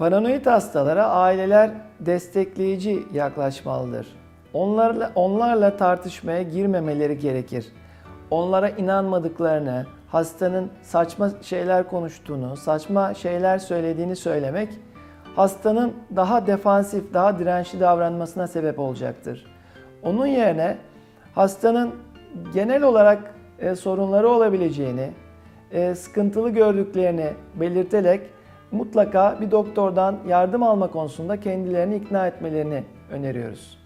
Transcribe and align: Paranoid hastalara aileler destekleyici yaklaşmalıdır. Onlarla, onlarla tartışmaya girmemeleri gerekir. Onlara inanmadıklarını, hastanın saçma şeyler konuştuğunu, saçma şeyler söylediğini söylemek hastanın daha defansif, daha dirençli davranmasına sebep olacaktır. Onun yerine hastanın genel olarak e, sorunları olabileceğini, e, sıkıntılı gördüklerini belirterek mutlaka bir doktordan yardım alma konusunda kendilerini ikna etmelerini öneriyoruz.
Paranoid 0.00 0.46
hastalara 0.46 1.06
aileler 1.06 1.70
destekleyici 2.00 3.02
yaklaşmalıdır. 3.12 4.06
Onlarla, 4.52 5.12
onlarla 5.14 5.76
tartışmaya 5.76 6.42
girmemeleri 6.42 7.18
gerekir. 7.18 7.72
Onlara 8.30 8.68
inanmadıklarını, 8.68 9.86
hastanın 10.08 10.70
saçma 10.82 11.30
şeyler 11.42 11.88
konuştuğunu, 11.88 12.56
saçma 12.56 13.14
şeyler 13.14 13.58
söylediğini 13.58 14.16
söylemek 14.16 14.68
hastanın 15.36 15.94
daha 16.16 16.46
defansif, 16.46 17.14
daha 17.14 17.38
dirençli 17.38 17.80
davranmasına 17.80 18.46
sebep 18.46 18.78
olacaktır. 18.78 19.46
Onun 20.02 20.26
yerine 20.26 20.76
hastanın 21.34 21.94
genel 22.54 22.82
olarak 22.82 23.34
e, 23.58 23.74
sorunları 23.74 24.28
olabileceğini, 24.28 25.10
e, 25.72 25.94
sıkıntılı 25.94 26.50
gördüklerini 26.50 27.30
belirterek 27.54 28.39
mutlaka 28.72 29.38
bir 29.40 29.50
doktordan 29.50 30.18
yardım 30.28 30.62
alma 30.62 30.90
konusunda 30.90 31.40
kendilerini 31.40 31.96
ikna 31.96 32.26
etmelerini 32.26 32.84
öneriyoruz. 33.10 33.80